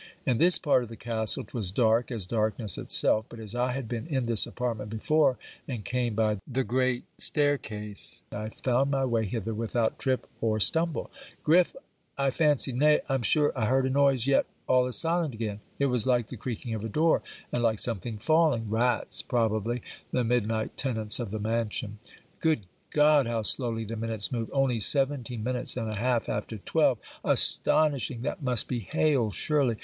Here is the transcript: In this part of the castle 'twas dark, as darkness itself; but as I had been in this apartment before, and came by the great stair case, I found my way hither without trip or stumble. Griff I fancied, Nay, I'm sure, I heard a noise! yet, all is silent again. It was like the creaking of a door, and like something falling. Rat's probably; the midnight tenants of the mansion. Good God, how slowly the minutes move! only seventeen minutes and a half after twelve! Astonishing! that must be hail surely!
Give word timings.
In 0.25 0.39
this 0.39 0.57
part 0.57 0.81
of 0.81 0.89
the 0.89 0.95
castle 0.95 1.43
'twas 1.43 1.69
dark, 1.69 2.09
as 2.09 2.25
darkness 2.25 2.75
itself; 2.75 3.27
but 3.29 3.39
as 3.39 3.53
I 3.53 3.73
had 3.73 3.87
been 3.87 4.07
in 4.07 4.25
this 4.25 4.47
apartment 4.47 4.89
before, 4.89 5.37
and 5.67 5.85
came 5.85 6.15
by 6.15 6.39
the 6.47 6.63
great 6.63 7.03
stair 7.19 7.59
case, 7.59 8.23
I 8.31 8.49
found 8.49 8.89
my 8.89 9.05
way 9.05 9.25
hither 9.25 9.53
without 9.53 9.99
trip 9.99 10.25
or 10.41 10.59
stumble. 10.59 11.11
Griff 11.43 11.75
I 12.17 12.31
fancied, 12.31 12.77
Nay, 12.77 13.01
I'm 13.09 13.21
sure, 13.21 13.53
I 13.55 13.67
heard 13.67 13.85
a 13.85 13.91
noise! 13.91 14.25
yet, 14.25 14.47
all 14.65 14.87
is 14.87 14.95
silent 14.95 15.35
again. 15.35 15.59
It 15.77 15.85
was 15.85 16.07
like 16.07 16.29
the 16.29 16.35
creaking 16.35 16.73
of 16.73 16.83
a 16.83 16.89
door, 16.89 17.21
and 17.51 17.61
like 17.61 17.77
something 17.77 18.17
falling. 18.17 18.71
Rat's 18.71 19.21
probably; 19.21 19.83
the 20.11 20.23
midnight 20.23 20.77
tenants 20.77 21.19
of 21.19 21.29
the 21.29 21.37
mansion. 21.39 21.99
Good 22.39 22.65
God, 22.89 23.27
how 23.27 23.43
slowly 23.43 23.83
the 23.85 23.95
minutes 23.97 24.31
move! 24.31 24.49
only 24.51 24.79
seventeen 24.79 25.43
minutes 25.43 25.77
and 25.77 25.87
a 25.91 25.93
half 25.93 26.27
after 26.27 26.57
twelve! 26.57 26.97
Astonishing! 27.23 28.23
that 28.23 28.41
must 28.41 28.67
be 28.67 28.79
hail 28.79 29.29
surely! 29.29 29.75